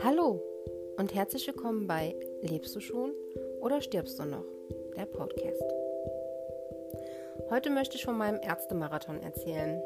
[0.00, 0.40] Hallo
[0.96, 3.12] und herzlich willkommen bei Lebst du schon
[3.60, 4.46] oder stirbst du noch?
[4.96, 5.62] Der Podcast.
[7.50, 9.82] Heute möchte ich von meinem Ärztemarathon erzählen.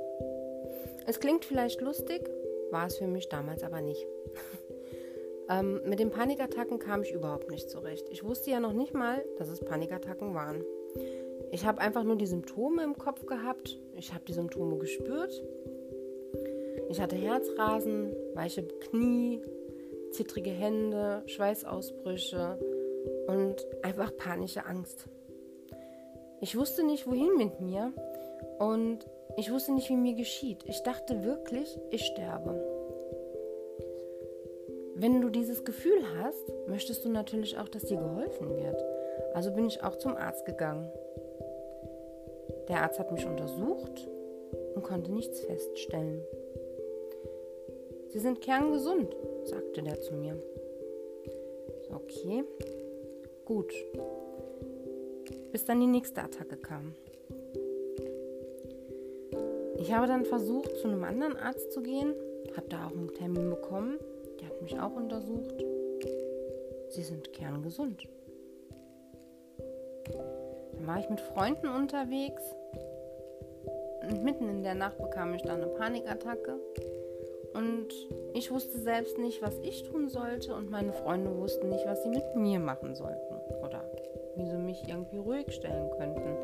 [1.07, 2.31] Es klingt vielleicht lustig,
[2.71, 4.07] war es für mich damals aber nicht.
[5.51, 8.09] ähm, mit den Panikattacken kam ich überhaupt nicht zurecht.
[8.11, 10.65] Ich wusste ja noch nicht mal, dass es Panikattacken waren.
[11.53, 13.79] Ich habe einfach nur die Symptome im Kopf gehabt.
[13.97, 15.43] Ich habe die Symptome gespürt.
[16.89, 19.43] Ich hatte Herzrasen, weiche Knie,
[20.13, 22.59] zittrige Hände, Schweißausbrüche
[23.27, 25.09] und einfach panische Angst.
[26.41, 27.93] Ich wusste nicht, wohin mit mir
[28.59, 30.65] und ich wusste nicht, wie mir geschieht.
[30.67, 32.61] Ich dachte wirklich, ich sterbe.
[34.95, 38.83] Wenn du dieses Gefühl hast, möchtest du natürlich auch, dass dir geholfen wird.
[39.35, 40.91] Also bin ich auch zum Arzt gegangen.
[42.71, 44.09] Der Arzt hat mich untersucht
[44.77, 46.23] und konnte nichts feststellen.
[48.11, 50.41] Sie sind kerngesund, sagte der zu mir.
[51.93, 52.45] Okay,
[53.45, 53.75] gut.
[55.51, 56.95] Bis dann die nächste Attacke kam.
[59.77, 62.15] Ich habe dann versucht, zu einem anderen Arzt zu gehen,
[62.57, 63.99] habe da auch einen Termin bekommen.
[64.41, 65.65] Der hat mich auch untersucht.
[66.91, 68.07] Sie sind kerngesund.
[70.91, 72.43] War ich mit Freunden unterwegs
[74.03, 76.59] und mitten in der Nacht bekam ich dann eine Panikattacke.
[77.55, 77.87] Und
[78.35, 82.09] ich wusste selbst nicht, was ich tun sollte und meine Freunde wussten nicht, was sie
[82.09, 83.89] mit mir machen sollten oder
[84.35, 86.37] wie sie mich irgendwie ruhig stellen könnten.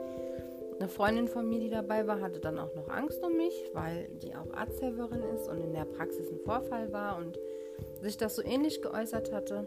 [0.78, 4.06] Eine Freundin von mir, die dabei war, hatte dann auch noch Angst um mich, weil
[4.22, 7.36] die auch Arzthelferin ist und in der Praxis ein Vorfall war und
[8.00, 9.66] sich das so ähnlich geäußert hatte.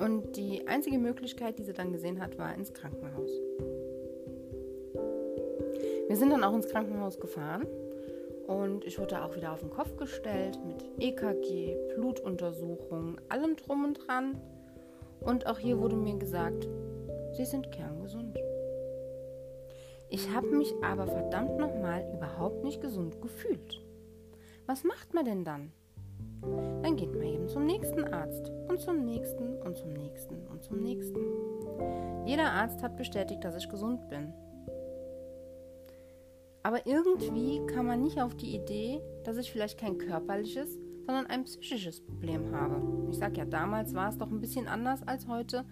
[0.00, 3.30] Und die einzige Möglichkeit, die sie dann gesehen hat, war ins Krankenhaus.
[6.14, 7.66] Wir sind dann auch ins Krankenhaus gefahren
[8.46, 13.94] und ich wurde auch wieder auf den Kopf gestellt mit EKG, Blutuntersuchung, allem drum und
[13.94, 14.40] dran.
[15.18, 16.68] Und auch hier wurde mir gesagt,
[17.32, 18.38] Sie sind kerngesund.
[20.08, 23.82] Ich habe mich aber verdammt nochmal überhaupt nicht gesund gefühlt.
[24.66, 25.72] Was macht man denn dann?
[26.84, 30.80] Dann geht man eben zum nächsten Arzt und zum nächsten und zum nächsten und zum
[30.80, 31.18] nächsten.
[32.24, 34.32] Jeder Arzt hat bestätigt, dass ich gesund bin.
[36.64, 41.44] Aber irgendwie kam man nicht auf die Idee, dass ich vielleicht kein körperliches, sondern ein
[41.44, 43.10] psychisches Problem habe.
[43.10, 45.66] Ich sage ja, damals war es doch ein bisschen anders als heute.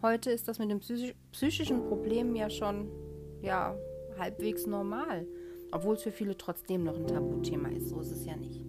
[0.00, 2.90] Heute ist das mit den psychisch psychischen Problemen ja schon
[3.42, 3.76] ja,
[4.18, 5.26] halbwegs normal.
[5.72, 7.90] Obwohl es für viele trotzdem noch ein Tabuthema ist.
[7.90, 8.64] So ist es ja nicht.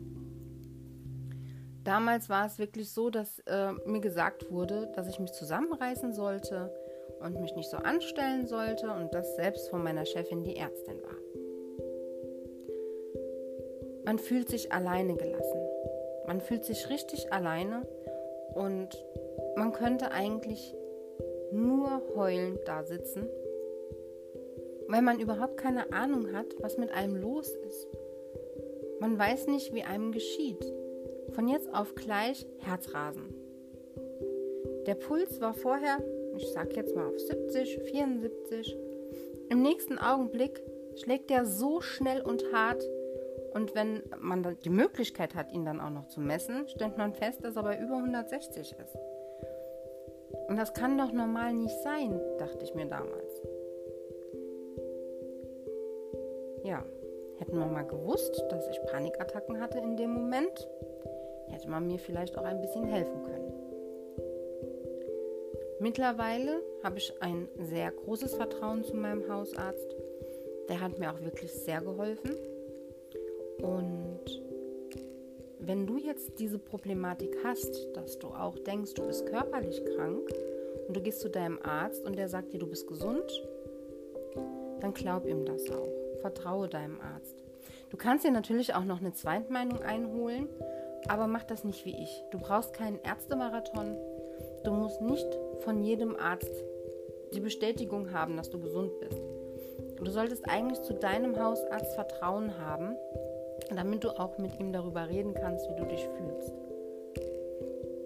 [1.86, 6.70] Damals war es wirklich so, dass äh, mir gesagt wurde, dass ich mich zusammenreißen sollte
[7.22, 11.41] und mich nicht so anstellen sollte und das selbst von meiner Chefin die Ärztin war.
[14.06, 15.62] Man fühlt sich alleine gelassen.
[16.28, 17.86] Man fühlt sich richtig alleine
[18.54, 18.90] und
[19.56, 20.76] man könnte eigentlich
[21.52, 23.28] nur heulend da sitzen,
[24.88, 27.88] weil man überhaupt keine Ahnung hat, was mit einem los ist.
[29.00, 30.64] Man weiß nicht, wie einem geschieht.
[31.32, 33.34] Von jetzt auf gleich Herzrasen.
[34.86, 35.98] Der Puls war vorher,
[36.36, 38.78] ich sag jetzt mal auf 70, 74.
[39.50, 40.62] Im nächsten Augenblick
[40.96, 42.84] schlägt er so schnell und hart,
[43.54, 47.44] und wenn man die Möglichkeit hat, ihn dann auch noch zu messen, stellt man fest,
[47.44, 48.98] dass er bei über 160 ist.
[50.48, 53.42] Und das kann doch normal nicht sein, dachte ich mir damals.
[56.64, 56.86] Ja,
[57.40, 60.70] hätten wir mal gewusst, dass ich Panikattacken hatte in dem Moment,
[61.50, 63.52] hätte man mir vielleicht auch ein bisschen helfen können.
[65.80, 69.96] Mittlerweile habe ich ein sehr großes Vertrauen zu meinem Hausarzt.
[70.70, 72.38] Der hat mir auch wirklich sehr geholfen.
[73.62, 74.42] Und
[75.60, 80.30] wenn du jetzt diese Problematik hast, dass du auch denkst, du bist körperlich krank
[80.88, 83.32] und du gehst zu deinem Arzt und der sagt dir, du bist gesund,
[84.80, 85.88] dann glaub ihm das auch.
[86.22, 87.44] Vertraue deinem Arzt.
[87.90, 90.48] Du kannst dir natürlich auch noch eine Zweitmeinung einholen,
[91.08, 92.24] aber mach das nicht wie ich.
[92.32, 93.96] Du brauchst keinen Ärztemarathon.
[94.64, 95.28] Du musst nicht
[95.60, 96.52] von jedem Arzt
[97.34, 99.22] die Bestätigung haben, dass du gesund bist.
[99.98, 102.96] Du solltest eigentlich zu deinem Hausarzt Vertrauen haben
[103.76, 106.54] damit du auch mit ihm darüber reden kannst, wie du dich fühlst.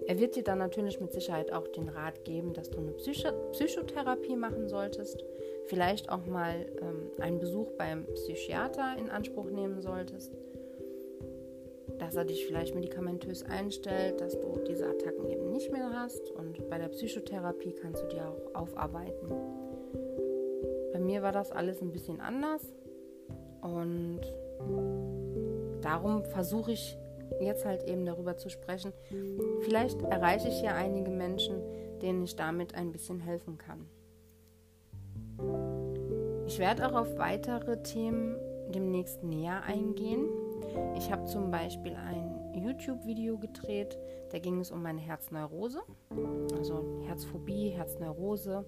[0.06, 3.30] Er wird dir dann natürlich mit Sicherheit auch den Rat geben, dass du eine Psycho
[3.50, 5.24] Psychotherapie machen solltest,
[5.66, 10.32] vielleicht auch mal ähm, einen Besuch beim Psychiater in Anspruch nehmen solltest,
[11.98, 16.70] dass er dich vielleicht medikamentös einstellt, dass du diese Attacken eben nicht mehr hast und
[16.70, 19.28] bei der Psychotherapie kannst du die auch aufarbeiten.
[20.92, 22.62] Bei mir war das alles ein bisschen anders.
[23.60, 24.20] Und
[25.86, 26.98] darum versuche ich
[27.40, 28.92] jetzt halt eben darüber zu sprechen.
[29.60, 31.62] Vielleicht erreiche ich ja einige Menschen,
[32.02, 33.86] denen ich damit ein bisschen helfen kann.
[36.46, 38.36] Ich werde auch auf weitere Themen
[38.74, 40.28] demnächst näher eingehen.
[40.96, 43.96] Ich habe zum Beispiel ein YouTube-Video gedreht,
[44.32, 45.82] da ging es um meine Herzneurose,
[46.56, 48.64] also Herzphobie, Herzneurose,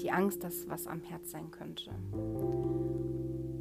[0.00, 1.90] die Angst, dass was am Herz sein könnte.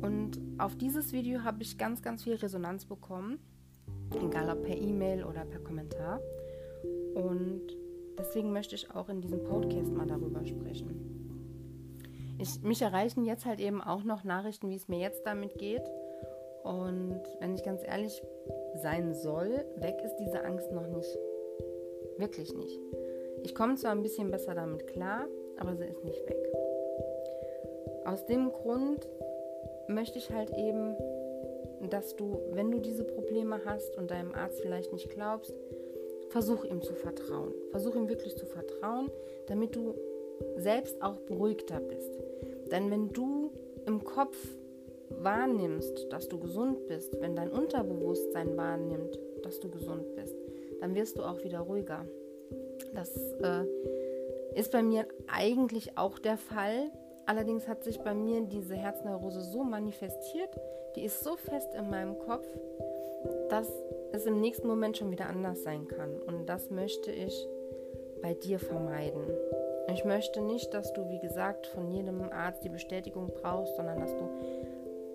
[0.01, 3.39] Und auf dieses Video habe ich ganz, ganz viel Resonanz bekommen,
[4.23, 6.19] egal ob per E-Mail oder per Kommentar.
[7.13, 7.61] Und
[8.17, 11.11] deswegen möchte ich auch in diesem Podcast mal darüber sprechen.
[12.39, 15.83] Ich, mich erreichen jetzt halt eben auch noch Nachrichten, wie es mir jetzt damit geht.
[16.63, 18.21] Und wenn ich ganz ehrlich
[18.81, 21.17] sein soll, weg ist diese Angst noch nicht.
[22.17, 22.79] Wirklich nicht.
[23.43, 25.27] Ich komme zwar ein bisschen besser damit klar,
[25.57, 26.37] aber sie ist nicht weg.
[28.05, 29.07] Aus dem Grund
[29.93, 30.95] möchte ich halt eben,
[31.89, 35.53] dass du, wenn du diese Probleme hast und deinem Arzt vielleicht nicht glaubst,
[36.29, 37.53] versuch ihm zu vertrauen.
[37.71, 39.09] Versuch ihm wirklich zu vertrauen,
[39.47, 39.95] damit du
[40.57, 42.11] selbst auch beruhigter bist.
[42.71, 43.51] Denn wenn du
[43.85, 44.37] im Kopf
[45.09, 50.35] wahrnimmst, dass du gesund bist, wenn dein Unterbewusstsein wahrnimmt, dass du gesund bist,
[50.79, 52.05] dann wirst du auch wieder ruhiger.
[52.93, 53.65] Das äh,
[54.55, 56.91] ist bei mir eigentlich auch der Fall.
[57.25, 60.49] Allerdings hat sich bei mir diese Herzneurose so manifestiert,
[60.95, 62.47] die ist so fest in meinem Kopf,
[63.49, 63.67] dass
[64.11, 66.21] es im nächsten Moment schon wieder anders sein kann.
[66.21, 67.47] Und das möchte ich
[68.21, 69.23] bei dir vermeiden.
[69.93, 74.15] Ich möchte nicht, dass du, wie gesagt, von jedem Arzt die Bestätigung brauchst, sondern dass
[74.15, 74.29] du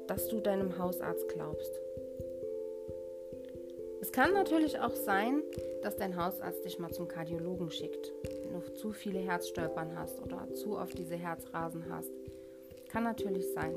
[0.06, 1.80] dass du deinem Hausarzt glaubst.
[4.00, 5.42] Es kann natürlich auch sein,
[5.82, 8.12] dass dein Hausarzt dich mal zum Kardiologen schickt,
[8.48, 12.10] du zu viele Herzstolpern hast oder zu oft diese Herzrasen hast.
[12.88, 13.74] Kann natürlich sein.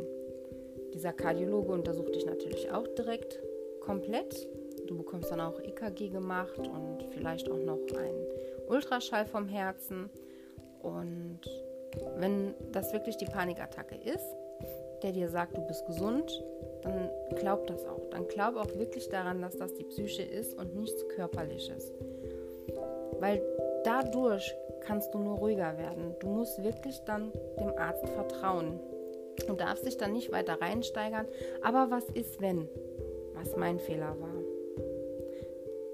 [0.94, 3.40] Dieser Kardiologe untersucht dich natürlich auch direkt
[3.82, 4.48] komplett.
[4.88, 8.26] Du bekommst dann auch EKG gemacht und vielleicht auch noch einen
[8.68, 10.10] Ultraschall vom Herzen.
[10.82, 11.42] Und
[12.18, 14.36] wenn das wirklich die Panikattacke ist,
[15.04, 16.44] der dir sagt, du bist gesund,
[16.82, 18.10] dann glaub das auch.
[18.10, 21.92] Dann glaub auch wirklich daran, dass das die Psyche ist und nichts Körperliches.
[23.20, 23.42] Weil
[23.90, 26.14] dadurch kannst du nur ruhiger werden.
[26.20, 28.80] Du musst wirklich dann dem Arzt vertrauen.
[29.48, 31.26] Du darfst dich dann nicht weiter reinsteigern.
[31.64, 32.70] Aber was ist, wenn?
[33.34, 34.36] Was mein Fehler war.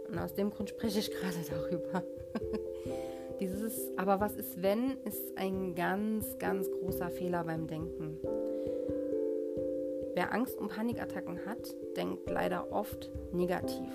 [0.10, 2.04] Und aus dem Grund spreche ich gerade darüber.
[3.40, 8.18] Dieses, aber was ist, wenn, ist ein ganz, ganz großer Fehler beim Denken.
[10.16, 13.92] Wer Angst- und Panikattacken hat, denkt leider oft negativ.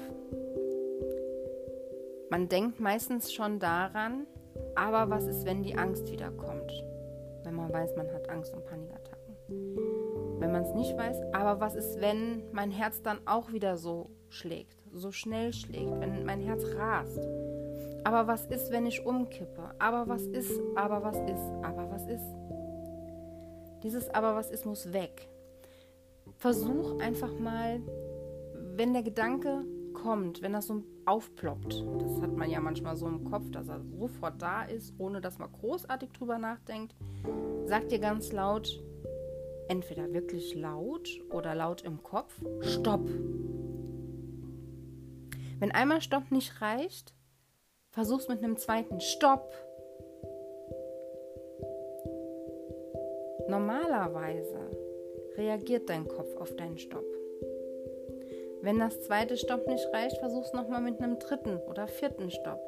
[2.31, 4.27] Man denkt meistens schon daran,
[4.77, 6.73] aber was ist, wenn die Angst wiederkommt?
[7.43, 9.37] Wenn man weiß, man hat Angst- und Panikattacken.
[10.39, 14.11] Wenn man es nicht weiß, aber was ist, wenn mein Herz dann auch wieder so
[14.29, 17.21] schlägt, so schnell schlägt, wenn mein Herz rast?
[18.05, 19.71] Aber was ist, wenn ich umkippe?
[19.79, 22.25] Aber was ist, aber was ist, aber was ist?
[23.83, 25.31] Dieses aber was ist muss weg
[26.41, 27.81] versuch einfach mal,
[28.75, 29.65] wenn der Gedanke
[30.03, 33.81] kommt, wenn das so aufploppt, das hat man ja manchmal so im Kopf, dass er
[33.81, 36.95] sofort da ist, ohne dass man großartig drüber nachdenkt,
[37.67, 38.83] sag dir ganz laut,
[39.69, 43.09] entweder wirklich laut oder laut im Kopf, Stopp.
[45.59, 47.15] Wenn einmal Stopp nicht reicht,
[47.91, 49.53] versuch's mit einem zweiten Stopp.
[53.49, 54.71] Normalerweise
[55.37, 57.20] reagiert dein Kopf auf deinen Stopp.
[58.63, 62.61] Wenn das zweite Stopp nicht reicht, versuch es nochmal mit einem dritten oder vierten Stopp.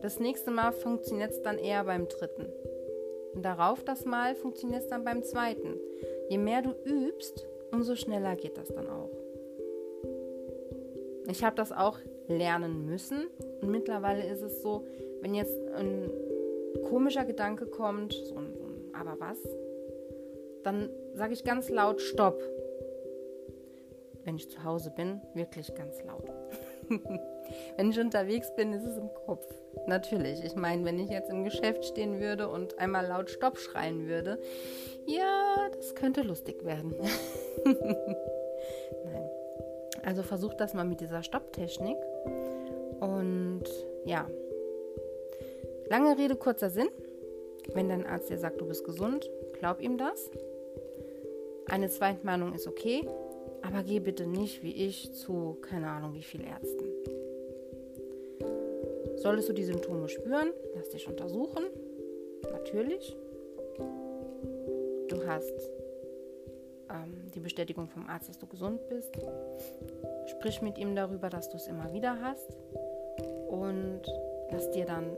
[0.00, 2.46] Das nächste Mal funktioniert es dann eher beim dritten.
[3.34, 5.78] Und darauf das Mal funktioniert es dann beim zweiten.
[6.28, 9.10] Je mehr du übst, umso schneller geht das dann auch.
[11.28, 13.26] Ich habe das auch lernen müssen
[13.60, 14.86] und mittlerweile ist es so,
[15.20, 16.10] wenn jetzt ein
[16.88, 19.38] komischer Gedanke kommt, so ein, so ein aber was,
[20.62, 22.40] dann sage ich ganz laut Stopp.
[24.26, 26.28] Wenn ich zu Hause bin, wirklich ganz laut.
[27.76, 29.46] wenn ich unterwegs bin, ist es im Kopf.
[29.86, 30.42] Natürlich.
[30.42, 34.40] Ich meine, wenn ich jetzt im Geschäft stehen würde und einmal laut Stopp schreien würde,
[35.06, 36.92] ja, das könnte lustig werden.
[37.64, 39.30] Nein.
[40.04, 41.98] Also versuch das mal mit dieser Stopptechnik.
[42.98, 43.62] Und
[44.04, 44.28] ja.
[45.88, 46.88] Lange Rede, kurzer Sinn.
[47.74, 49.30] Wenn dein Arzt dir sagt, du bist gesund,
[49.60, 50.32] glaub ihm das.
[51.68, 53.08] Eine Zweitmeinung ist okay,
[53.66, 56.84] aber geh bitte nicht wie ich zu keine Ahnung wie viel Ärzten.
[59.16, 61.64] Solltest du die Symptome spüren, lass dich untersuchen.
[62.52, 63.16] Natürlich.
[65.08, 69.10] Du hast, äh, ähm, die Bestätigung vom Arzt, dass du gesund bist.
[70.26, 72.48] Sprich mit ihm darüber, dass du es immer wieder hast
[73.48, 74.02] und
[74.50, 75.10] lass dir dann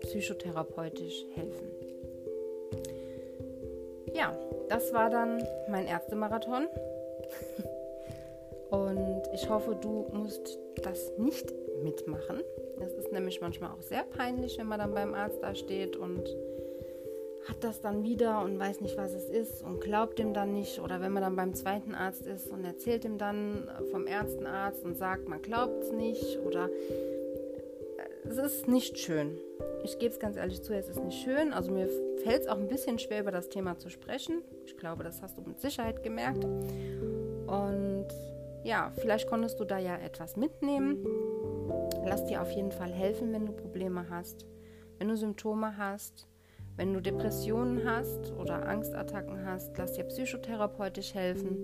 [0.00, 1.68] psychotherapeutisch helfen.
[4.14, 4.34] Ja,
[4.68, 6.66] das war dann mein Ärztemarathon.
[8.74, 11.52] und ich hoffe, du musst das nicht
[11.82, 12.40] mitmachen.
[12.78, 16.28] Das ist nämlich manchmal auch sehr peinlich, wenn man dann beim Arzt da steht und
[17.48, 20.80] hat das dann wieder und weiß nicht, was es ist und glaubt ihm dann nicht.
[20.80, 24.82] Oder wenn man dann beim zweiten Arzt ist und erzählt ihm dann vom ersten Arzt
[24.84, 26.38] und sagt, man glaubt es nicht.
[26.44, 29.38] Oder äh, es ist nicht schön.
[29.84, 31.52] Ich gebe es ganz ehrlich zu, es ist nicht schön.
[31.52, 31.88] Also mir
[32.22, 34.42] fällt es auch ein bisschen schwer, über das Thema zu sprechen.
[34.64, 36.44] Ich glaube, das hast du mit Sicherheit gemerkt.
[36.44, 38.08] Und
[38.64, 40.98] ja, vielleicht konntest du da ja etwas mitnehmen.
[42.04, 44.46] Lass dir auf jeden Fall helfen, wenn du Probleme hast,
[44.98, 46.26] wenn du Symptome hast
[46.76, 51.56] wenn du Depressionen hast oder Angstattacken hast, lass dir psychotherapeutisch helfen.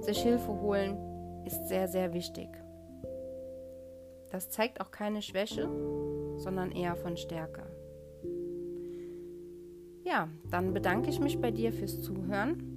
[0.00, 0.96] Sich Hilfe holen
[1.44, 2.48] ist sehr, sehr wichtig.
[4.30, 5.68] Das zeigt auch keine Schwäche,
[6.36, 7.62] sondern eher von Stärke.
[10.04, 12.67] Ja, dann bedanke ich mich bei dir fürs Zuhören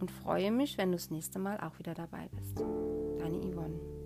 [0.00, 2.58] und freue mich, wenn du das nächste Mal auch wieder dabei bist.
[3.18, 3.97] Deine Yvonne.